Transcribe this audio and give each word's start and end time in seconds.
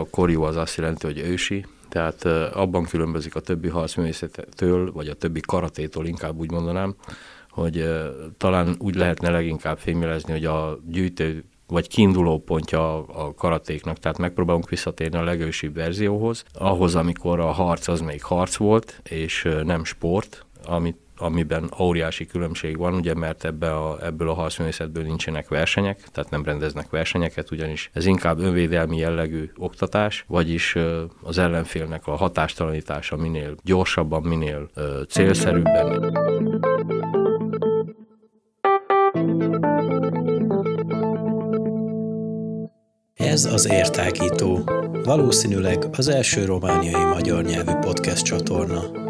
A 0.00 0.08
korjú 0.10 0.42
az 0.42 0.56
azt 0.56 0.76
jelenti, 0.76 1.06
hogy 1.06 1.18
ősi, 1.18 1.66
tehát 1.88 2.24
abban 2.54 2.84
különbözik 2.84 3.34
a 3.34 3.40
többi 3.40 3.68
harcművészettől, 3.68 4.92
vagy 4.92 5.08
a 5.08 5.14
többi 5.14 5.40
karatétól 5.40 6.06
inkább 6.06 6.38
úgy 6.38 6.50
mondanám, 6.50 6.94
hogy 7.50 7.88
talán 8.36 8.74
úgy 8.78 8.94
lehetne 8.94 9.30
leginkább 9.30 9.78
fémjelezni, 9.78 10.32
hogy 10.32 10.44
a 10.44 10.78
gyűjtő 10.86 11.44
vagy 11.66 11.88
kiinduló 11.88 12.38
pontja 12.38 13.06
a 13.06 13.34
karatéknak, 13.34 13.98
tehát 13.98 14.18
megpróbálunk 14.18 14.68
visszatérni 14.68 15.18
a 15.18 15.24
legősibb 15.24 15.74
verzióhoz, 15.74 16.44
ahhoz, 16.52 16.94
amikor 16.94 17.40
a 17.40 17.50
harc 17.50 17.88
az 17.88 18.00
még 18.00 18.22
harc 18.22 18.56
volt, 18.56 19.00
és 19.04 19.48
nem 19.62 19.84
sport, 19.84 20.46
amit 20.64 20.96
amiben 21.16 21.70
óriási 21.80 22.26
különbség 22.26 22.76
van, 22.76 22.94
ugye, 22.94 23.14
mert 23.14 23.44
ebbe 23.44 23.76
a, 23.76 23.98
ebből 24.04 24.28
a 24.28 24.34
harcművészetből 24.34 25.02
nincsenek 25.02 25.48
versenyek, 25.48 26.00
tehát 26.12 26.30
nem 26.30 26.44
rendeznek 26.44 26.90
versenyeket, 26.90 27.50
ugyanis 27.50 27.90
ez 27.92 28.06
inkább 28.06 28.38
önvédelmi 28.38 28.96
jellegű 28.96 29.50
oktatás, 29.56 30.24
vagyis 30.28 30.76
az 31.22 31.38
ellenfélnek 31.38 32.06
a 32.06 32.16
hatástalanítása 32.16 33.16
minél 33.16 33.54
gyorsabban, 33.62 34.22
minél 34.22 34.70
célszerűbben. 35.08 36.14
Ez 43.14 43.44
az 43.44 43.70
Értágító, 43.70 44.58
valószínűleg 45.04 45.84
az 45.92 46.08
első 46.08 46.44
romániai 46.44 47.04
magyar 47.04 47.44
nyelvű 47.44 47.72
podcast 47.72 48.24
csatorna. 48.24 49.05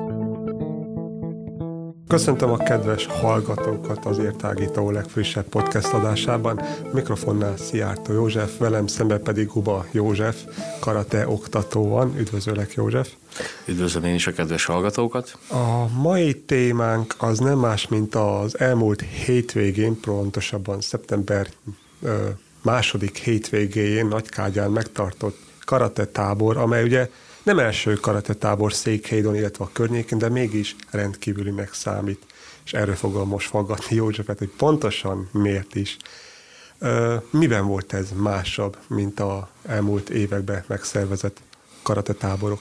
Köszöntöm 2.08 2.50
a 2.50 2.56
kedves 2.56 3.06
hallgatókat 3.06 4.04
az 4.04 4.18
Értágító 4.18 4.90
legfrissebb 4.90 5.44
podcast 5.48 5.92
adásában. 5.92 6.60
Mikrofonnál 6.92 7.56
Szijjártó 7.56 8.12
József, 8.12 8.58
velem 8.58 8.86
szemben 8.86 9.22
pedig 9.22 9.46
Guba 9.46 9.86
József, 9.90 10.36
karate 10.80 11.28
oktató 11.28 11.88
van. 11.88 12.18
Üdvözöllek 12.18 12.72
József! 12.74 13.08
Üdvözlöm 13.64 14.04
én 14.04 14.14
is 14.14 14.26
a 14.26 14.32
kedves 14.32 14.64
hallgatókat! 14.64 15.38
A 15.50 16.00
mai 16.00 16.40
témánk 16.40 17.14
az 17.18 17.38
nem 17.38 17.58
más, 17.58 17.88
mint 17.88 18.14
az 18.14 18.58
elmúlt 18.58 19.00
hétvégén, 19.00 20.00
pontosabban 20.00 20.80
szeptember 20.80 21.48
ö, 22.02 22.28
második 22.62 23.16
hétvégéjén 23.16 24.06
Nagykágyán 24.06 24.70
megtartott 24.70 25.38
karate 25.66 26.06
tábor, 26.06 26.56
amely 26.56 26.82
ugye 26.82 27.10
nem 27.42 27.58
első 27.58 27.92
karate 27.94 28.34
tábor 28.34 28.72
Székhelydon, 28.72 29.34
illetve 29.34 29.64
a 29.64 29.70
környékén, 29.72 30.18
de 30.18 30.28
mégis 30.28 30.76
rendkívülinek 30.90 31.72
számít. 31.72 32.22
És 32.64 32.72
erről 32.72 32.94
fogom 32.94 33.28
most 33.28 33.48
fogadni 33.48 33.96
Józsefet, 33.96 34.38
hogy 34.38 34.50
pontosan 34.56 35.28
miért 35.32 35.74
is. 35.74 35.96
Miben 37.30 37.66
volt 37.66 37.92
ez 37.92 38.10
másabb, 38.14 38.76
mint 38.88 39.20
a 39.20 39.48
elmúlt 39.62 40.10
években 40.10 40.64
megszervezett 40.66 41.40
karate 41.82 42.12
táborok? 42.12 42.60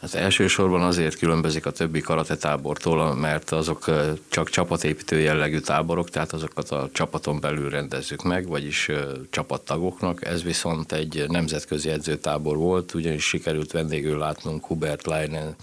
Hát 0.00 0.14
elsősorban 0.14 0.82
azért 0.82 1.18
különbözik 1.18 1.66
a 1.66 1.70
többi 1.70 2.00
karate 2.00 2.36
tábortól, 2.36 3.14
mert 3.14 3.50
azok 3.50 3.90
csak 4.28 4.50
csapatépítő 4.50 5.18
jellegű 5.18 5.58
táborok, 5.58 6.10
tehát 6.10 6.32
azokat 6.32 6.70
a 6.70 6.88
csapaton 6.92 7.40
belül 7.40 7.70
rendezzük 7.70 8.22
meg, 8.22 8.46
vagyis 8.48 8.90
csapattagoknak. 9.30 10.24
Ez 10.24 10.42
viszont 10.42 10.92
egy 10.92 11.24
nemzetközi 11.28 11.88
edzőtábor 11.88 12.56
volt, 12.56 12.94
ugyanis 12.94 13.24
sikerült 13.24 13.72
vendégül 13.72 14.18
látnunk 14.18 14.64
Hubert 14.64 15.06
Leinen 15.06 15.54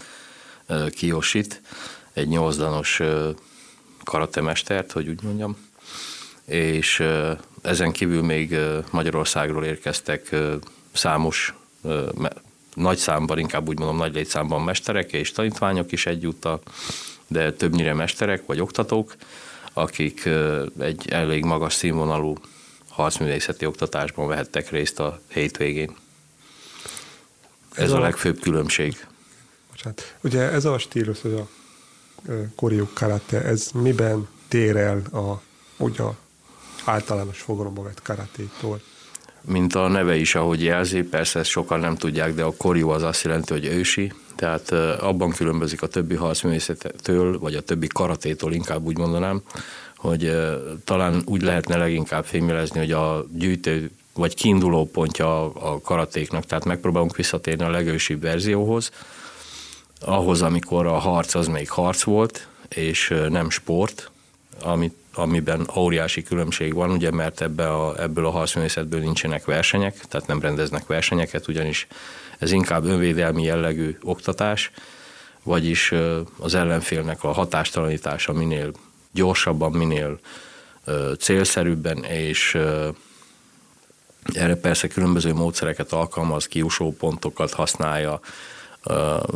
Kiosit, 0.90 1.62
egy 2.12 2.28
nyolcdanos 2.28 3.00
karatemestert, 4.04 4.92
hogy 4.92 5.08
úgy 5.08 5.22
mondjam, 5.22 5.56
és 6.44 7.02
ezen 7.62 7.92
kívül 7.92 8.22
még 8.22 8.56
Magyarországról 8.90 9.64
érkeztek 9.64 10.36
számos 10.92 11.54
nagy 12.78 12.98
számban, 12.98 13.38
inkább 13.38 13.68
úgy 13.68 13.78
mondom 13.78 13.96
nagy 13.96 14.14
létszámban 14.14 14.62
mesterek 14.62 15.12
és 15.12 15.32
tanítványok 15.32 15.92
is 15.92 16.06
egyúttal, 16.06 16.60
de 17.26 17.52
többnyire 17.52 17.94
mesterek 17.94 18.46
vagy 18.46 18.60
oktatók, 18.60 19.16
akik 19.72 20.28
egy 20.78 21.08
elég 21.08 21.44
magas 21.44 21.74
színvonalú 21.74 22.34
harcművészeti 22.88 23.66
oktatásban 23.66 24.26
vehettek 24.26 24.70
részt 24.70 25.00
a 25.00 25.20
hétvégén. 25.28 25.96
Ez, 27.72 27.84
ez 27.84 27.90
a, 27.90 27.96
a 27.96 28.00
legfőbb 28.00 28.40
különbség. 28.40 29.06
Bocsánat. 29.70 30.16
Ugye 30.20 30.40
ez 30.40 30.64
a 30.64 30.78
stílus, 30.78 31.20
hogy 31.20 31.34
a 31.34 31.48
koriuk 32.56 32.94
karate, 32.94 33.42
ez 33.42 33.70
miben 33.74 34.28
tér 34.48 34.76
el 34.76 35.02
a, 35.12 35.42
ugye, 35.76 36.02
általános 36.84 37.40
fogalomba 37.40 37.82
vett 37.82 38.02
karatétól? 38.02 38.80
Mint 39.48 39.74
a 39.74 39.88
neve 39.88 40.16
is, 40.16 40.34
ahogy 40.34 40.62
jelzi, 40.62 41.02
persze 41.02 41.38
ezt 41.38 41.50
sokan 41.50 41.80
nem 41.80 41.96
tudják, 41.96 42.34
de 42.34 42.42
a 42.42 42.56
korjú 42.56 42.88
az 42.88 43.02
azt 43.02 43.24
jelenti, 43.24 43.52
hogy 43.52 43.66
ősi, 43.66 44.12
tehát 44.36 44.70
abban 45.00 45.30
különbözik 45.30 45.82
a 45.82 45.86
többi 45.86 46.14
harcművészettől, 46.14 47.38
vagy 47.38 47.54
a 47.54 47.60
többi 47.60 47.86
karatétól 47.86 48.52
inkább 48.52 48.84
úgy 48.84 48.98
mondanám, 48.98 49.42
hogy 49.96 50.36
talán 50.84 51.22
úgy 51.24 51.42
lehetne 51.42 51.76
leginkább 51.76 52.24
fémjelezni, 52.24 52.78
hogy 52.78 52.92
a 52.92 53.26
gyűjtő 53.32 53.90
vagy 54.14 54.34
kiinduló 54.34 54.86
pontja 54.86 55.44
a 55.52 55.80
karatéknak, 55.80 56.44
tehát 56.44 56.64
megpróbálunk 56.64 57.16
visszatérni 57.16 57.64
a 57.64 57.70
legősibb 57.70 58.20
verzióhoz, 58.20 58.90
ahhoz, 60.00 60.42
amikor 60.42 60.86
a 60.86 60.98
harc 60.98 61.34
az 61.34 61.46
még 61.46 61.70
harc 61.70 62.02
volt, 62.02 62.48
és 62.68 63.14
nem 63.28 63.50
sport, 63.50 64.10
amit 64.62 64.94
amiben 65.14 65.66
óriási 65.76 66.22
különbség 66.22 66.74
van, 66.74 66.90
ugye, 66.90 67.10
mert 67.10 67.40
ebbe 67.40 67.68
a, 67.70 68.02
ebből 68.02 68.26
a 68.26 68.30
harcművészetből 68.30 69.00
nincsenek 69.00 69.44
versenyek, 69.44 70.06
tehát 70.08 70.26
nem 70.26 70.40
rendeznek 70.40 70.86
versenyeket, 70.86 71.48
ugyanis 71.48 71.86
ez 72.38 72.52
inkább 72.52 72.84
önvédelmi 72.84 73.42
jellegű 73.42 73.96
oktatás, 74.02 74.70
vagyis 75.42 75.92
az 76.38 76.54
ellenfélnek 76.54 77.24
a 77.24 77.32
hatástalanítása 77.32 78.32
minél 78.32 78.72
gyorsabban, 79.12 79.72
minél 79.72 80.18
célszerűbben, 81.18 82.04
és 82.04 82.58
erre 84.32 84.56
persze 84.56 84.88
különböző 84.88 85.34
módszereket 85.34 85.92
alkalmaz, 85.92 86.46
kiusó 86.46 86.92
pontokat 86.92 87.52
használja, 87.52 88.20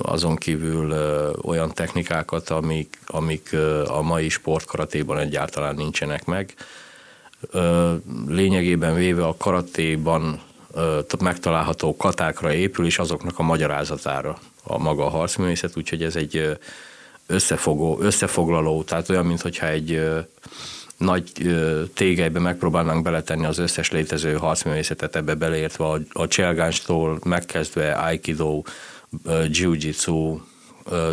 azon 0.03 0.37
kívül 0.37 0.95
olyan 1.43 1.73
technikákat, 1.75 2.51
amik, 2.51 2.99
amik 3.07 3.57
a 3.87 4.03
mai 4.03 4.29
sportkaratéban 4.29 5.19
egyáltalán 5.19 5.75
nincsenek 5.75 6.25
meg. 6.25 6.55
Lényegében 8.27 8.95
véve 8.95 9.27
a 9.27 9.37
karatéban 9.37 10.41
megtalálható 11.21 11.97
katákra 11.97 12.53
épül, 12.53 12.87
és 12.87 12.99
azoknak 12.99 13.39
a 13.39 13.43
magyarázatára 13.43 14.39
a 14.65 14.79
maga 14.79 15.07
a 15.07 15.11
harcművészet, 15.11 15.77
úgyhogy 15.77 16.03
ez 16.03 16.17
egy 16.17 16.59
összefogó, 17.27 17.99
összefoglaló, 18.01 18.83
tehát 18.83 19.09
olyan, 19.09 19.27
mintha 19.27 19.69
egy 19.69 20.03
nagy 20.97 21.33
tégelybe 21.95 22.41
megpróbálnánk 22.41 23.03
beletenni 23.03 23.45
az 23.45 23.59
összes 23.59 23.91
létező 23.91 24.35
harcművészetet, 24.35 25.17
ebbe 25.17 25.35
beleértve 25.35 25.85
a, 25.85 26.01
a 26.13 26.29
cselgánstól 26.29 27.19
megkezdve 27.25 27.93
aikido, 27.93 28.63
jiu-jitsu, 29.51 30.41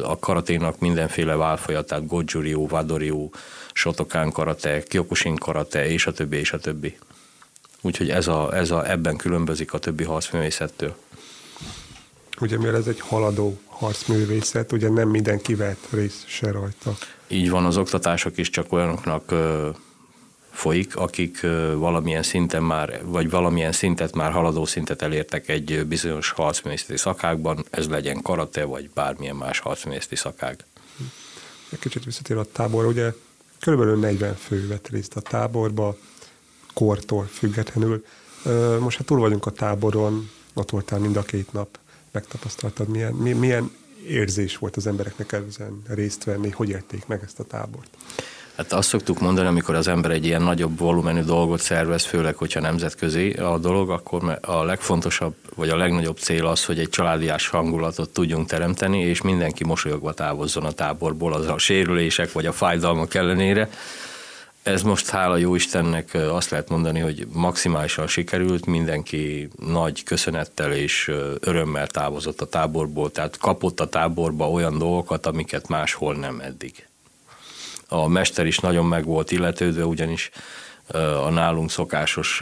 a 0.04 0.20
karaténak 0.20 0.80
mindenféle 0.80 1.36
válfaja, 1.36 1.82
tehát 1.82 2.08
goju 2.08 2.68
vadoryu, 2.68 3.30
Shotokan 3.74 4.32
karate, 4.32 4.84
kyokushin 4.84 5.36
karate, 5.36 5.88
és 5.88 6.06
a 6.06 6.12
többi, 6.12 6.38
és 6.38 6.54
a 6.54 6.60
többi. 6.60 6.98
Úgyhogy 7.82 8.10
ez 8.10 8.28
a, 8.28 8.56
ez 8.56 8.72
a, 8.72 8.92
ebben 8.92 9.16
különbözik 9.16 9.74
a 9.74 9.78
többi 9.78 10.04
harcművészettől. 10.04 10.96
Ugye 12.42 12.58
mivel 12.58 12.76
ez 12.76 12.88
egy 12.88 13.00
haladó 13.00 13.60
harcművészet, 13.66 14.72
ugye 14.72 14.90
nem 14.90 15.10
mindenki 15.10 15.56
vett 15.56 15.88
részt 15.90 16.28
se 16.28 16.52
rajta. 16.52 16.94
Így 17.28 17.50
van, 17.50 17.66
az 17.66 17.78
oktatások 17.78 18.38
is 18.38 18.50
csak 18.50 18.72
olyanoknak 18.72 19.34
folyik, 20.60 20.96
akik 20.96 21.42
valamilyen 21.76 22.24
szinten 22.24 22.64
már, 22.64 23.02
vagy 23.06 23.30
valamilyen 23.30 23.72
szintet 23.72 24.16
már 24.16 24.32
haladó 24.32 24.66
szintet 24.66 25.02
elértek 25.02 25.48
egy 25.48 25.86
bizonyos 25.88 26.30
harcművészeti 26.30 26.98
szakákban, 26.98 27.66
ez 27.70 27.88
legyen 27.88 28.22
karate, 28.22 28.64
vagy 28.64 28.90
bármilyen 28.90 29.36
más 29.36 29.60
harcművészeti 29.60 30.16
szakág. 30.16 30.66
Egy 31.70 31.80
kicsit 31.80 32.04
visszatér 32.04 32.38
a 32.38 32.46
tábor, 32.52 32.86
ugye 32.86 33.14
körülbelül 33.60 34.00
40 34.00 34.36
fő 34.36 34.68
vett 34.68 34.88
részt 34.88 35.16
a 35.16 35.22
táborba, 35.22 35.98
kortól 36.74 37.26
függetlenül. 37.26 38.06
Most 38.80 38.98
hát 38.98 39.06
túl 39.06 39.20
vagyunk 39.20 39.46
a 39.46 39.52
táboron, 39.52 40.30
ott 40.54 40.70
voltál 40.70 41.00
mind 41.00 41.16
a 41.16 41.24
két 41.24 41.54
nap, 41.54 41.80
megtapasztaltad, 42.12 42.88
milyen, 42.88 43.14
milyen 43.14 43.72
érzés 44.08 44.58
volt 44.58 44.76
az 44.76 44.88
embereknek 44.88 45.32
ezen 45.32 45.82
részt 45.88 46.24
venni, 46.24 46.50
hogy 46.50 46.70
érték 46.70 47.08
meg 47.08 47.22
ezt 47.24 47.40
a 47.40 47.44
tábort? 47.44 47.98
Hát 48.60 48.74
azt 48.74 48.90
szoktuk 48.90 49.20
mondani, 49.20 49.48
amikor 49.48 49.76
az 49.76 49.88
ember 49.88 50.12
egy 50.12 50.26
ilyen 50.26 50.42
nagyobb 50.42 50.80
volumenű 50.80 51.22
dolgot 51.22 51.60
szervez, 51.60 52.06
főleg, 52.06 52.36
hogyha 52.36 52.60
nemzetközi 52.60 53.30
a 53.32 53.58
dolog, 53.58 53.90
akkor 53.90 54.40
a 54.42 54.64
legfontosabb, 54.64 55.36
vagy 55.56 55.70
a 55.70 55.78
legnagyobb 55.78 56.18
cél 56.18 56.46
az, 56.46 56.66
hogy 56.66 56.80
egy 56.80 56.90
családiás 56.90 57.48
hangulatot 57.48 58.10
tudjunk 58.10 58.48
teremteni, 58.48 59.00
és 59.00 59.22
mindenki 59.22 59.64
mosolyogva 59.64 60.14
távozzon 60.14 60.66
a 60.66 60.72
táborból 60.72 61.34
az 61.34 61.48
a 61.48 61.58
sérülések, 61.58 62.32
vagy 62.32 62.46
a 62.46 62.52
fájdalmak 62.52 63.14
ellenére. 63.14 63.70
Ez 64.64 64.82
most 64.82 65.10
hála 65.10 65.38
jó 65.38 65.56
Istennek 65.56 66.14
azt 66.14 66.50
lehet 66.50 66.70
mondani, 66.70 67.00
hogy 67.00 67.28
maximálisan 67.34 68.08
sikerült, 68.08 68.66
mindenki 68.66 69.50
nagy 69.68 70.04
köszönettel 70.04 70.74
és 70.74 71.12
örömmel 71.40 71.88
távozott 71.88 72.42
a 72.42 72.50
táborból, 72.50 73.12
tehát 73.12 73.38
kapott 73.38 73.80
a 73.80 73.90
táborba 73.90 74.50
olyan 74.50 74.78
dolgokat, 74.78 75.26
amiket 75.26 75.68
máshol 75.68 76.16
nem 76.16 76.40
eddig. 76.40 76.89
A 77.92 78.08
mester 78.08 78.46
is 78.46 78.60
nagyon 78.60 78.86
meg 78.86 79.06
volt 79.06 79.32
illetődve, 79.32 79.86
ugyanis 79.86 80.30
a 81.24 81.30
nálunk 81.30 81.72
szokásos 81.72 82.42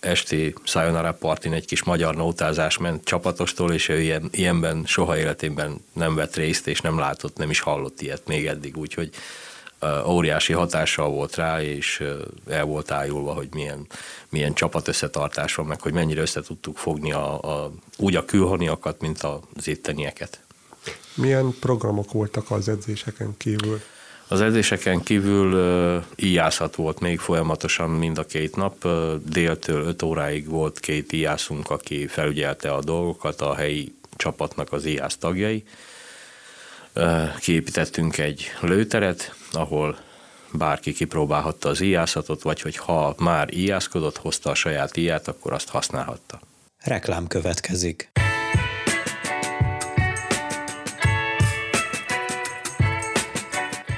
esti 0.00 0.54
Sayonara 0.64 1.12
partin 1.12 1.52
egy 1.52 1.66
kis 1.66 1.82
magyar 1.82 2.14
nótázás 2.14 2.78
ment 2.78 3.04
csapatostól, 3.04 3.72
és 3.72 3.88
ő 3.88 4.00
ilyen, 4.00 4.28
ilyenben 4.30 4.82
soha 4.86 5.18
életében 5.18 5.84
nem 5.92 6.14
vett 6.14 6.36
részt, 6.36 6.66
és 6.66 6.80
nem 6.80 6.98
látott, 6.98 7.36
nem 7.36 7.50
is 7.50 7.60
hallott 7.60 8.00
ilyet 8.00 8.26
még 8.26 8.46
eddig, 8.46 8.76
úgyhogy 8.76 9.10
óriási 10.06 10.52
hatással 10.52 11.08
volt 11.08 11.34
rá, 11.34 11.62
és 11.62 12.02
el 12.48 12.64
volt 12.64 12.90
ájulva, 12.90 13.32
hogy 13.32 13.48
milyen, 13.54 13.86
milyen 14.28 14.54
csapat 14.54 14.88
összetartás 14.88 15.54
van, 15.54 15.66
meg 15.66 15.80
hogy 15.80 15.92
mennyire 15.92 16.20
össze 16.20 16.40
tudtuk 16.40 16.76
fogni 16.76 17.12
a, 17.12 17.40
a, 17.40 17.72
úgy 17.96 18.16
a 18.16 18.24
külhoniakat, 18.24 19.00
mint 19.00 19.22
az 19.22 19.68
ittenieket. 19.68 20.40
Milyen 21.14 21.54
programok 21.60 22.12
voltak 22.12 22.50
az 22.50 22.68
edzéseken 22.68 23.34
kívül? 23.36 23.80
Az 24.30 24.40
edzéseken 24.40 25.02
kívül 25.02 25.52
uh, 25.52 26.04
íjászat 26.16 26.74
volt 26.74 27.00
még 27.00 27.18
folyamatosan 27.18 27.90
mind 27.90 28.18
a 28.18 28.24
két 28.24 28.56
nap. 28.56 28.84
Uh, 28.84 29.14
déltől 29.28 29.82
5 29.86 30.02
óráig 30.02 30.48
volt 30.48 30.80
két 30.80 31.12
íjászunk, 31.12 31.70
aki 31.70 32.06
felügyelte 32.06 32.72
a 32.72 32.82
dolgokat, 32.82 33.40
a 33.40 33.54
helyi 33.54 33.94
csapatnak 34.16 34.72
az 34.72 34.84
íjász 34.84 35.16
tagjai. 35.16 35.64
Uh, 36.94 37.38
kiépítettünk 37.38 38.18
egy 38.18 38.50
lőteret, 38.60 39.34
ahol 39.52 39.98
bárki 40.52 40.92
kipróbálhatta 40.92 41.68
az 41.68 41.80
íjászatot, 41.80 42.42
vagy 42.42 42.60
hogy 42.60 42.76
ha 42.76 43.14
már 43.18 43.54
íjászkodott, 43.54 44.16
hozta 44.16 44.50
a 44.50 44.54
saját 44.54 44.96
íját, 44.96 45.28
akkor 45.28 45.52
azt 45.52 45.68
használhatta. 45.68 46.40
Reklám 46.82 47.26
következik. 47.26 48.09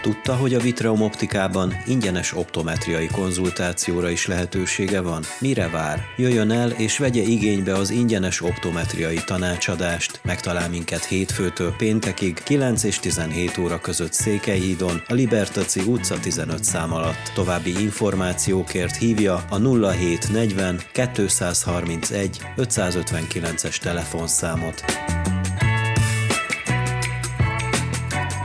Tudta, 0.02 0.37
hogy 0.37 0.54
a 0.54 0.60
Vitreum 0.60 1.02
optikában 1.02 1.75
ingyenes 1.87 2.34
optometriai 2.34 3.06
konzultációra 3.06 4.10
is 4.10 4.26
lehetősége 4.26 5.00
van? 5.00 5.22
Mire 5.40 5.69
vár? 5.69 6.04
Jöjjön 6.16 6.50
el 6.50 6.70
és 6.70 6.99
vegye 6.99 7.22
igénybe 7.22 7.75
az 7.75 7.90
ingyenes 7.90 8.43
optometriai 8.43 9.19
tanácsadást. 9.26 10.20
Megtalál 10.25 10.69
minket 10.69 11.04
hétfőtől 11.04 11.75
péntekig 11.76 12.43
9 12.43 12.82
és 12.82 12.99
17 12.99 13.58
óra 13.58 13.81
között 13.81 14.12
Székelyhídon, 14.12 15.02
a 15.08 15.14
Libertaci 15.14 15.81
utca 15.81 16.20
15 16.20 16.64
szám 16.64 16.93
alatt. 16.93 17.32
További 17.34 17.81
információkért 17.81 18.96
hívja 18.96 19.44
a 19.50 19.58
0740 19.58 20.81
231 20.93 22.40
559-es 22.56 23.76
telefonszámot. 23.78 24.84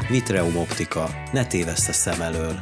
Vitreum 0.10 0.58
Optika. 0.58 1.10
Ne 1.32 1.48
a 1.88 1.94
szem 1.94 2.22
elől. 2.22 2.60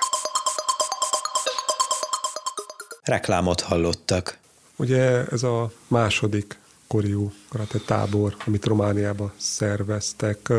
Reklámot 3.03 3.61
hallottak. 3.61 4.37
Ugye 4.75 5.25
ez 5.25 5.43
a 5.43 5.71
második 5.87 6.57
koriú 6.87 7.33
karate 7.49 7.79
tábor, 7.79 8.35
amit 8.45 8.65
Romániában 8.65 9.31
szerveztek. 9.37 10.53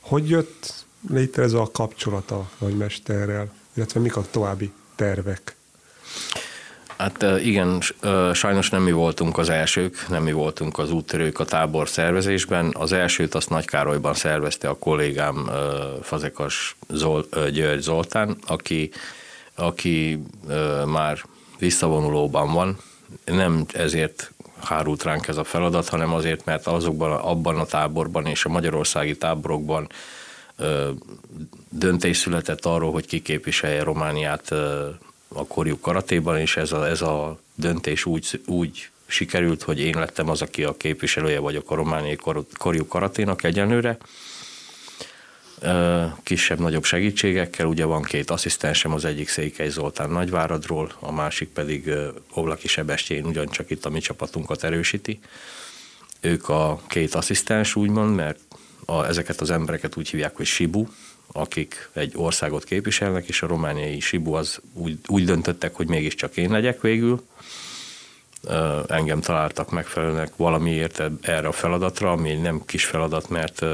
Hogy 0.00 0.28
jött 0.28 0.85
létre 1.08 1.42
ez 1.42 1.52
a 1.52 1.68
kapcsolata 1.72 2.50
nagymesterrel, 2.58 3.52
illetve 3.74 4.00
mik 4.00 4.16
a 4.16 4.24
további 4.30 4.72
tervek? 4.94 5.56
Hát 6.96 7.24
igen, 7.42 7.82
sajnos 8.32 8.70
nem 8.70 8.82
mi 8.82 8.92
voltunk 8.92 9.38
az 9.38 9.48
elsők, 9.48 10.08
nem 10.08 10.22
mi 10.22 10.32
voltunk 10.32 10.78
az 10.78 10.90
úttörők 10.90 11.38
a 11.38 11.44
tábor 11.44 11.88
szervezésben. 11.88 12.74
Az 12.78 12.92
elsőt 12.92 13.34
azt 13.34 13.50
Nagykárolyban 13.50 14.14
szervezte 14.14 14.68
a 14.68 14.78
kollégám 14.78 15.50
Fazekas 16.02 16.76
Zol, 16.88 17.26
György 17.52 17.80
Zoltán, 17.80 18.36
aki, 18.46 18.90
aki 19.54 20.22
már 20.86 21.22
visszavonulóban 21.58 22.52
van. 22.52 22.78
Nem 23.24 23.64
ezért 23.72 24.32
hárult 24.62 25.02
ránk 25.02 25.28
ez 25.28 25.36
a 25.36 25.44
feladat, 25.44 25.88
hanem 25.88 26.12
azért, 26.12 26.44
mert 26.44 26.66
azokban, 26.66 27.12
abban 27.12 27.58
a 27.58 27.64
táborban 27.64 28.26
és 28.26 28.44
a 28.44 28.48
magyarországi 28.48 29.16
táborokban 29.16 29.88
döntés 31.68 32.16
született 32.16 32.64
arról, 32.64 32.92
hogy 32.92 33.06
kiképviselje 33.06 33.82
Romániát 33.82 34.50
a 35.28 35.46
korjuk 35.48 35.80
karatéban, 35.80 36.38
és 36.38 36.56
ez 36.56 36.72
a, 36.72 36.86
ez 36.86 37.02
a 37.02 37.38
döntés 37.54 38.04
úgy, 38.04 38.40
úgy 38.46 38.90
sikerült, 39.06 39.62
hogy 39.62 39.80
én 39.80 39.98
lettem 39.98 40.28
az, 40.28 40.42
aki 40.42 40.64
a 40.64 40.76
képviselője 40.76 41.38
vagyok 41.38 41.70
a 41.70 41.74
romániai 41.74 42.18
korjuk 42.58 42.88
karaténak 42.88 43.42
egyenlőre. 43.42 43.96
Kisebb-nagyobb 46.22 46.84
segítségekkel, 46.84 47.66
ugye 47.66 47.84
van 47.84 48.02
két 48.02 48.30
asszisztensem, 48.30 48.92
az 48.92 49.04
egyik 49.04 49.28
Székely 49.28 49.68
Zoltán 49.68 50.10
Nagyváradról, 50.10 50.92
a 50.98 51.12
másik 51.12 51.48
pedig 51.48 51.90
Oblaki 52.34 52.68
Sebestyén, 52.68 53.24
ugyancsak 53.24 53.70
itt 53.70 53.84
a 53.84 53.90
mi 53.90 54.00
csapatunkat 54.00 54.64
erősíti. 54.64 55.18
Ők 56.20 56.48
a 56.48 56.80
két 56.86 57.14
asszisztens 57.14 57.74
úgymond, 57.74 58.14
mert 58.14 58.38
a, 58.86 59.04
ezeket 59.04 59.40
az 59.40 59.50
embereket 59.50 59.96
úgy 59.96 60.08
hívják, 60.08 60.36
hogy 60.36 60.46
Sibu, 60.46 60.86
akik 61.32 61.88
egy 61.92 62.12
országot 62.16 62.64
képviselnek, 62.64 63.28
és 63.28 63.42
a 63.42 63.46
romániai 63.46 64.00
Sibu 64.00 64.32
az 64.32 64.60
úgy, 64.72 64.98
úgy 65.06 65.24
döntöttek, 65.24 65.74
hogy 65.74 65.88
mégiscsak 65.88 66.36
én 66.36 66.50
legyek 66.50 66.80
végül. 66.80 67.24
Engem 68.86 69.20
találtak 69.20 69.70
megfelelőnek 69.70 70.36
valamiért 70.36 71.02
erre 71.20 71.48
a 71.48 71.52
feladatra, 71.52 72.12
ami 72.12 72.34
nem 72.34 72.62
kis 72.64 72.84
feladat, 72.84 73.28
mert 73.28 73.64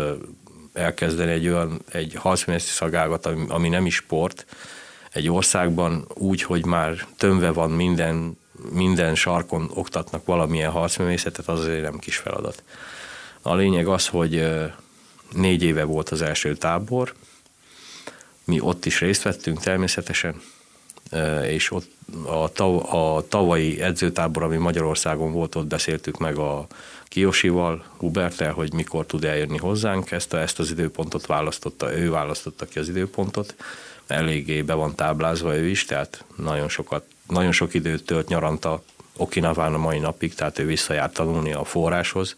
elkezdeni 0.72 1.30
egy 1.30 1.48
olyan, 1.48 1.80
egy 1.90 2.14
harcművészeti 2.14 2.72
szagágat, 2.72 3.26
ami, 3.26 3.44
ami 3.48 3.68
nem 3.68 3.86
is 3.86 3.94
sport, 3.94 4.46
egy 5.12 5.30
országban 5.30 6.06
úgy, 6.14 6.42
hogy 6.42 6.64
már 6.64 7.06
tömve 7.16 7.50
van 7.50 7.70
minden, 7.70 8.38
minden 8.70 9.14
sarkon 9.14 9.70
oktatnak 9.74 10.24
valamilyen 10.24 10.70
harcművészetet, 10.70 11.48
az 11.48 11.60
azért 11.60 11.82
nem 11.82 11.98
kis 11.98 12.16
feladat. 12.16 12.62
A 13.42 13.54
lényeg 13.54 13.86
az, 13.86 14.06
hogy 14.06 14.44
négy 15.32 15.62
éve 15.62 15.84
volt 15.84 16.10
az 16.10 16.22
első 16.22 16.56
tábor, 16.56 17.14
mi 18.44 18.60
ott 18.60 18.84
is 18.84 19.00
részt 19.00 19.22
vettünk 19.22 19.60
természetesen, 19.60 20.40
és 21.46 21.70
ott 21.70 21.90
a, 22.24 22.48
tav, 22.52 22.94
a 22.94 23.24
tavalyi 23.28 23.80
edzőtábor, 23.80 24.42
ami 24.42 24.56
Magyarországon 24.56 25.32
volt, 25.32 25.54
ott 25.54 25.66
beszéltük 25.66 26.18
meg 26.18 26.38
a 26.38 26.66
Kiosival, 27.04 27.84
Hubertel, 27.96 28.52
hogy 28.52 28.72
mikor 28.72 29.06
tud 29.06 29.24
eljönni 29.24 29.56
hozzánk. 29.56 30.10
Ezt, 30.10 30.32
a, 30.32 30.40
ezt 30.40 30.58
az 30.58 30.70
időpontot 30.70 31.26
választotta, 31.26 31.98
ő 31.98 32.10
választotta 32.10 32.66
ki 32.66 32.78
az 32.78 32.88
időpontot. 32.88 33.54
Eléggé 34.06 34.62
be 34.62 34.74
van 34.74 34.94
táblázva 34.94 35.56
ő 35.56 35.68
is, 35.68 35.84
tehát 35.84 36.24
nagyon, 36.36 36.68
sokat, 36.68 37.04
nagyon 37.28 37.52
sok 37.52 37.74
időt 37.74 38.04
tölt 38.04 38.28
nyaranta 38.28 38.82
Okinaván 39.16 39.74
a 39.74 39.78
mai 39.78 39.98
napig, 39.98 40.34
tehát 40.34 40.58
ő 40.58 40.66
visszajárt 40.66 41.12
tanulni 41.14 41.52
a 41.52 41.64
forráshoz 41.64 42.36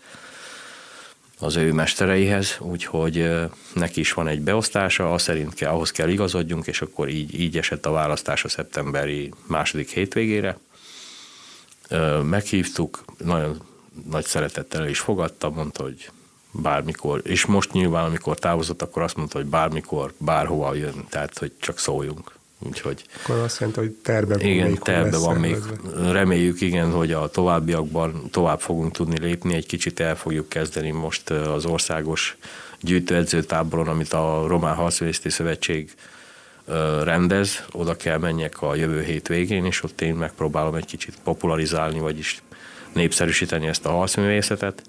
az 1.39 1.57
ő 1.57 1.73
mestereihez, 1.73 2.57
úgyhogy 2.61 3.31
neki 3.75 4.01
is 4.01 4.13
van 4.13 4.29
egy 4.29 4.41
beosztása, 4.41 5.13
az 5.13 5.23
szerint 5.23 5.55
kell, 5.55 5.71
ahhoz 5.71 5.91
kell 5.91 6.09
igazodjunk, 6.09 6.67
és 6.67 6.83
akkor 6.83 7.09
így, 7.09 7.41
így 7.41 7.59
esett 7.59 7.87
a 7.87 7.91
választás 7.91 8.45
a 8.45 8.49
szeptemberi 8.49 9.31
második 9.47 9.91
hétvégére. 9.91 10.59
Meghívtuk, 12.23 13.05
nagyon 13.19 13.61
nagy 14.11 14.25
szeretettel 14.25 14.89
is 14.89 14.99
fogadta, 14.99 15.51
mondta, 15.51 15.83
hogy 15.83 16.11
bármikor, 16.51 17.21
és 17.25 17.45
most 17.45 17.73
nyilván, 17.73 18.05
amikor 18.05 18.39
távozott, 18.39 18.83
akkor 18.83 19.03
azt 19.03 19.17
mondta, 19.17 19.39
hogy 19.39 19.47
bármikor, 19.47 20.13
bárhova 20.19 20.75
jön, 20.75 21.07
tehát, 21.09 21.39
hogy 21.39 21.53
csak 21.61 21.79
szóljunk. 21.79 22.33
Úgyhogy, 22.67 23.05
Akkor 23.23 23.39
azt 23.39 23.61
jelenti, 23.61 23.81
hogy 23.81 23.91
terve 23.91 24.35
van 24.35 24.47
Igen, 24.47 24.69
még, 24.69 24.79
terve 24.79 25.19
van 25.19 25.37
még. 25.37 25.57
Reméljük, 26.11 26.61
igen, 26.61 26.91
hogy 26.91 27.13
a 27.13 27.29
továbbiakban 27.29 28.29
tovább 28.31 28.61
fogunk 28.61 28.93
tudni 28.93 29.19
lépni. 29.19 29.55
Egy 29.55 29.67
kicsit 29.67 30.01
el 30.01 30.17
fogjuk 30.17 30.49
kezdeni 30.49 30.91
most 30.91 31.31
az 31.31 31.65
országos 31.65 32.37
gyűjtőedzőtáboron, 32.81 33.89
amit 33.89 34.13
a 34.13 34.45
Román 34.47 34.75
Harcművészeti 34.75 35.31
Szövetség 35.31 35.95
rendez, 37.03 37.65
oda 37.73 37.97
kell 37.97 38.19
menjek 38.19 38.63
a 38.63 38.75
jövő 38.75 39.03
hét 39.03 39.29
végén, 39.29 39.65
és 39.65 39.83
ott 39.83 40.01
én 40.01 40.15
megpróbálom 40.15 40.75
egy 40.75 40.85
kicsit 40.85 41.15
popularizálni, 41.25 41.99
vagyis 41.99 42.43
népszerűsíteni 42.93 43.67
ezt 43.67 43.87
a 43.87 43.91
harcművészetet. 43.91 44.83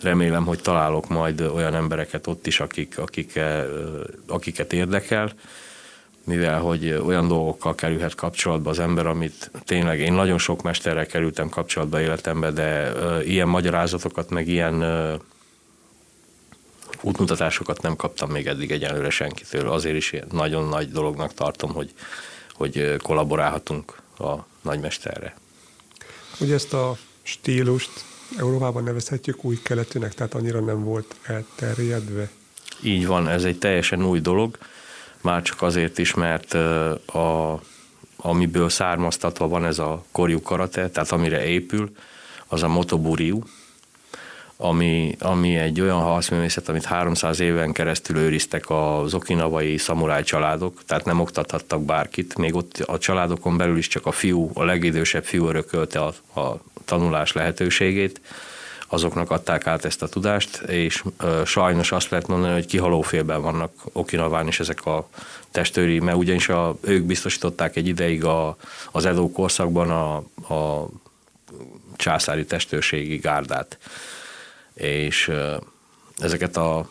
Remélem, 0.00 0.44
hogy 0.44 0.60
találok 0.60 1.08
majd 1.08 1.40
olyan 1.40 1.74
embereket 1.74 2.26
ott 2.26 2.46
is, 2.46 2.60
akik, 2.60 2.98
akik, 2.98 3.40
akiket 4.26 4.72
érdekel, 4.72 5.32
mivel 6.26 6.60
hogy 6.60 6.90
olyan 6.90 7.28
dolgokkal 7.28 7.74
kerülhet 7.74 8.14
kapcsolatba 8.14 8.70
az 8.70 8.78
ember, 8.78 9.06
amit 9.06 9.50
tényleg 9.64 10.00
én 10.00 10.12
nagyon 10.12 10.38
sok 10.38 10.62
mesterrel 10.62 11.06
kerültem 11.06 11.48
kapcsolatba 11.48 12.00
életembe, 12.00 12.50
de 12.50 12.92
ilyen 13.22 13.48
magyarázatokat, 13.48 14.30
meg 14.30 14.48
ilyen 14.48 14.84
útmutatásokat 17.00 17.82
nem 17.82 17.96
kaptam 17.96 18.30
még 18.30 18.46
eddig 18.46 18.70
egyenlőre 18.70 19.10
senkitől. 19.10 19.70
Azért 19.70 19.96
is 19.96 20.14
nagyon 20.30 20.68
nagy 20.68 20.90
dolognak 20.90 21.34
tartom, 21.34 21.72
hogy, 21.72 21.92
hogy 22.52 22.96
kollaborálhatunk 23.02 24.00
a 24.18 24.34
nagymesterre. 24.62 25.36
Ugye 26.40 26.54
ezt 26.54 26.72
a 26.74 26.96
stílust 27.22 27.90
Európában 28.38 28.82
nevezhetjük 28.82 29.44
új 29.44 29.58
keletűnek, 29.62 30.14
tehát 30.14 30.34
annyira 30.34 30.60
nem 30.60 30.84
volt 30.84 31.14
elterjedve. 31.22 32.30
Így 32.82 33.06
van, 33.06 33.28
ez 33.28 33.44
egy 33.44 33.58
teljesen 33.58 34.04
új 34.04 34.20
dolog, 34.20 34.58
már 35.20 35.42
csak 35.42 35.62
azért 35.62 35.98
is, 35.98 36.14
mert 36.14 36.54
a, 37.06 37.60
amiből 38.16 38.68
származtatva 38.68 39.48
van 39.48 39.64
ez 39.64 39.78
a 39.78 40.04
korjú 40.12 40.42
karate, 40.42 40.88
tehát 40.88 41.12
amire 41.12 41.46
épül, 41.46 41.90
az 42.46 42.62
a 42.62 42.68
motoburiu, 42.68 43.42
ami, 44.56 45.16
ami 45.18 45.56
egy 45.56 45.80
olyan 45.80 46.00
harcművészet, 46.00 46.68
amit 46.68 46.84
300 46.84 47.40
éven 47.40 47.72
keresztül 47.72 48.16
őriztek 48.16 48.70
az 48.70 49.14
okinavai 49.14 49.76
szamuráj 49.76 50.22
családok, 50.22 50.84
tehát 50.84 51.04
nem 51.04 51.20
oktathattak 51.20 51.84
bárkit, 51.84 52.36
még 52.36 52.54
ott 52.54 52.78
a 52.86 52.98
családokon 52.98 53.56
belül 53.56 53.76
is 53.76 53.88
csak 53.88 54.06
a 54.06 54.12
fiú, 54.12 54.50
a 54.54 54.64
legidősebb 54.64 55.24
fiú 55.24 55.46
örökölte 55.46 56.00
a, 56.00 56.40
a 56.40 56.58
tanulás 56.84 57.32
lehetőségét, 57.32 58.20
azoknak 58.86 59.30
adták 59.30 59.66
át 59.66 59.84
ezt 59.84 60.02
a 60.02 60.08
tudást, 60.08 60.56
és 60.56 61.02
sajnos 61.44 61.92
azt 61.92 62.10
lehet 62.10 62.26
mondani, 62.26 62.52
hogy 62.52 62.66
kihalófélben 62.66 63.42
vannak 63.42 63.72
Okinaván 63.92 64.46
is 64.46 64.60
ezek 64.60 64.86
a 64.86 65.08
testőri, 65.50 65.98
mert 65.98 66.16
ugyanis 66.16 66.48
a, 66.48 66.76
ők 66.80 67.04
biztosították 67.04 67.76
egy 67.76 67.86
ideig 67.86 68.24
a, 68.24 68.56
az 68.92 69.04
Edo 69.04 69.30
korszakban 69.30 69.90
a, 69.90 70.16
a 70.54 70.88
császári 71.96 72.44
testőrségi 72.44 73.16
gárdát. 73.16 73.78
És 74.74 75.30
ezeket 76.18 76.56
a 76.56 76.88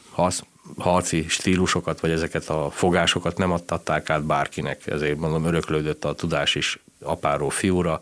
harci 0.77 1.25
stílusokat, 1.27 1.99
vagy 1.99 2.11
ezeket 2.11 2.49
a 2.49 2.69
fogásokat 2.71 3.37
nem 3.37 3.51
adtatták 3.51 4.09
át 4.09 4.23
bárkinek, 4.23 4.87
ezért 4.87 5.17
mondom, 5.17 5.45
öröklődött 5.45 6.05
a 6.05 6.13
tudás 6.13 6.55
is 6.55 6.79
apáról 7.01 7.49
fiúra, 7.49 8.01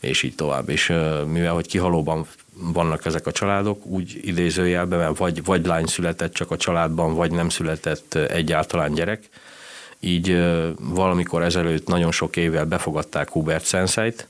és 0.00 0.22
így 0.22 0.34
tovább. 0.34 0.68
És 0.68 0.92
mivel, 1.26 1.52
hogy 1.52 1.66
kihalóban 1.66 2.26
vannak 2.52 3.06
ezek 3.06 3.26
a 3.26 3.32
családok, 3.32 3.86
úgy 3.86 4.20
idézőjelben, 4.22 4.98
mert 4.98 5.18
vagy, 5.18 5.44
vagy 5.44 5.66
lány 5.66 5.86
született 5.86 6.34
csak 6.34 6.50
a 6.50 6.56
családban, 6.56 7.14
vagy 7.14 7.30
nem 7.30 7.48
született 7.48 8.14
egyáltalán 8.14 8.94
gyerek, 8.94 9.28
így 10.00 10.44
valamikor 10.78 11.42
ezelőtt 11.42 11.86
nagyon 11.86 12.12
sok 12.12 12.36
évvel 12.36 12.64
befogadták 12.64 13.30
Hubert 13.30 13.66
Senseit, 13.66 14.28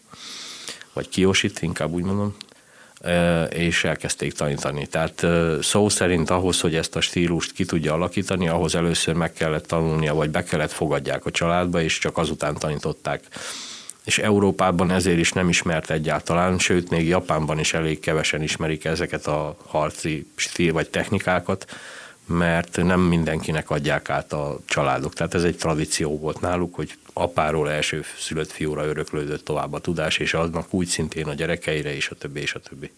vagy 0.92 1.08
Kiosit, 1.08 1.62
inkább 1.62 1.92
úgy 1.92 2.02
mondom, 2.02 2.36
és 3.48 3.84
elkezdték 3.84 4.32
tanítani. 4.32 4.86
Tehát 4.86 5.26
szó 5.62 5.88
szerint 5.88 6.30
ahhoz, 6.30 6.60
hogy 6.60 6.74
ezt 6.74 6.96
a 6.96 7.00
stílust 7.00 7.52
ki 7.52 7.64
tudja 7.64 7.92
alakítani, 7.92 8.48
ahhoz 8.48 8.74
először 8.74 9.14
meg 9.14 9.32
kellett 9.32 9.66
tanulnia, 9.66 10.14
vagy 10.14 10.30
be 10.30 10.42
kellett 10.42 10.72
fogadják 10.72 11.26
a 11.26 11.30
családba, 11.30 11.80
és 11.80 11.98
csak 11.98 12.18
azután 12.18 12.54
tanították. 12.54 13.22
És 14.04 14.18
Európában 14.18 14.90
ezért 14.90 15.18
is 15.18 15.32
nem 15.32 15.48
ismert 15.48 15.90
egyáltalán, 15.90 16.58
sőt, 16.58 16.90
még 16.90 17.08
Japánban 17.08 17.58
is 17.58 17.74
elég 17.74 18.00
kevesen 18.00 18.42
ismerik 18.42 18.84
ezeket 18.84 19.26
a 19.26 19.56
harci 19.66 20.26
stíl 20.34 20.72
vagy 20.72 20.90
technikákat, 20.90 21.66
mert 22.26 22.76
nem 22.76 23.00
mindenkinek 23.00 23.70
adják 23.70 24.10
át 24.10 24.32
a 24.32 24.58
családok. 24.64 25.12
Tehát 25.14 25.34
ez 25.34 25.42
egy 25.42 25.56
tradíció 25.56 26.18
volt 26.18 26.40
náluk, 26.40 26.74
hogy 26.74 26.98
apáról 27.12 27.70
első 27.70 28.04
szülött 28.18 28.50
fiúra 28.50 28.84
öröklődött 28.84 29.44
tovább 29.44 29.72
a 29.72 29.78
tudás, 29.78 30.18
és 30.18 30.34
aznak 30.34 30.74
úgy 30.74 30.86
szintén 30.86 31.26
a 31.26 31.34
gyerekeire, 31.34 31.94
és 31.94 32.08
a 32.08 32.14
többi, 32.14 32.40
és 32.40 32.54
a 32.54 32.58
többi. 32.60 32.90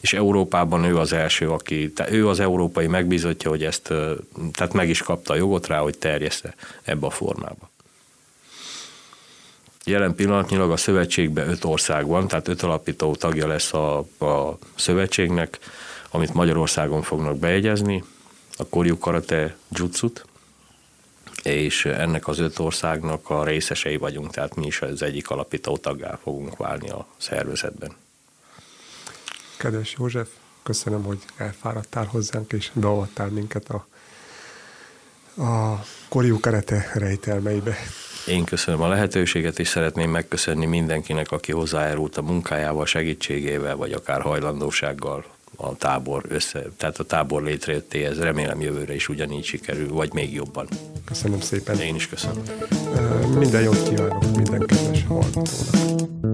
És 0.00 0.12
Európában 0.12 0.84
ő 0.84 0.98
az 0.98 1.12
első, 1.12 1.50
aki, 1.50 1.92
tehát 1.92 2.12
ő 2.12 2.28
az 2.28 2.40
európai 2.40 2.86
megbízottja, 2.86 3.50
hogy 3.50 3.64
ezt, 3.64 3.92
tehát 4.52 4.72
meg 4.72 4.88
is 4.88 5.02
kapta 5.02 5.32
a 5.32 5.36
jogot 5.36 5.66
rá, 5.66 5.78
hogy 5.78 5.98
terjeszte 5.98 6.54
ebbe 6.82 7.06
a 7.06 7.10
formába. 7.10 7.73
Jelen 9.84 10.14
pillanatnyilag 10.14 10.70
a 10.70 10.76
szövetségben 10.76 11.48
öt 11.48 11.64
ország 11.64 12.06
van, 12.06 12.28
tehát 12.28 12.48
öt 12.48 12.62
alapító 12.62 13.14
tagja 13.14 13.46
lesz 13.46 13.72
a, 13.72 13.98
a 14.18 14.58
szövetségnek, 14.74 15.58
amit 16.10 16.34
Magyarországon 16.34 17.02
fognak 17.02 17.38
bejegyezni, 17.38 18.04
a 18.56 18.66
Koryu 18.66 18.98
Karate 18.98 19.56
Jutsut, 19.70 20.26
és 21.42 21.84
ennek 21.84 22.28
az 22.28 22.38
öt 22.38 22.58
országnak 22.58 23.30
a 23.30 23.44
részesei 23.44 23.96
vagyunk, 23.96 24.30
tehát 24.30 24.54
mi 24.54 24.66
is 24.66 24.82
az 24.82 25.02
egyik 25.02 25.30
alapító 25.30 25.76
taggá 25.76 26.18
fogunk 26.22 26.56
válni 26.56 26.90
a 26.90 27.06
szervezetben. 27.16 27.92
Kedves 29.56 29.94
József, 29.98 30.28
köszönöm, 30.62 31.02
hogy 31.02 31.18
elfáradtál 31.36 32.04
hozzánk, 32.04 32.52
és 32.52 32.70
beavattál 32.72 33.28
minket 33.28 33.68
a, 33.68 33.86
a 35.42 35.84
Koriú 36.08 36.40
Karate 36.40 36.90
rejtelmeibe. 36.94 37.76
Én 38.26 38.44
köszönöm 38.44 38.80
a 38.80 38.88
lehetőséget, 38.88 39.58
és 39.58 39.68
szeretném 39.68 40.10
megköszönni 40.10 40.66
mindenkinek, 40.66 41.30
aki 41.30 41.52
hozzájárult 41.52 42.16
a 42.16 42.22
munkájával, 42.22 42.86
segítségével, 42.86 43.76
vagy 43.76 43.92
akár 43.92 44.20
hajlandósággal 44.20 45.24
a 45.56 45.76
tábor 45.76 46.22
össze, 46.28 46.62
tehát 46.76 46.98
a 46.98 47.04
tábor 47.04 47.42
létrejöttéhez 47.42 48.18
remélem 48.18 48.60
jövőre 48.60 48.94
is 48.94 49.08
ugyanígy 49.08 49.44
sikerül, 49.44 49.92
vagy 49.92 50.12
még 50.12 50.32
jobban. 50.32 50.68
Köszönöm 51.04 51.40
szépen. 51.40 51.80
Én 51.80 51.94
is 51.94 52.08
köszönöm. 52.08 52.42
Minden 53.38 53.62
jót 53.62 53.88
kívánok 53.88 54.36
minden 54.36 54.60
kedves 54.66 55.04
hallgatónak. 55.04 56.33